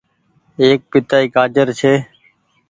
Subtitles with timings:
[0.61, 1.93] ايڪ پيتآئي گآجر ڇي۔